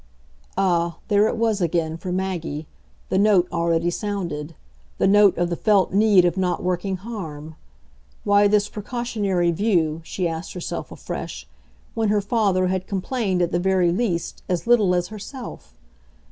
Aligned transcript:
Ah, 0.57 0.97
there 1.09 1.27
it 1.27 1.37
was 1.37 1.61
again, 1.61 1.95
for 1.95 2.11
Maggie 2.11 2.65
the 3.09 3.19
note 3.19 3.47
already 3.51 3.91
sounded, 3.91 4.55
the 4.97 5.05
note 5.05 5.37
of 5.37 5.51
the 5.51 5.55
felt 5.55 5.93
need 5.93 6.25
of 6.25 6.37
not 6.37 6.63
working 6.63 6.97
harm! 6.97 7.55
Why 8.23 8.47
this 8.47 8.67
precautionary 8.67 9.51
view, 9.51 10.01
she 10.03 10.27
asked 10.27 10.53
herself 10.53 10.91
afresh, 10.91 11.47
when 11.93 12.09
her 12.09 12.19
father 12.19 12.65
had 12.65 12.87
complained, 12.87 13.43
at 13.43 13.51
the 13.51 13.59
very 13.59 13.91
least, 13.91 14.41
as 14.49 14.65
little 14.65 14.95
as 14.95 15.09
herself? 15.09 15.77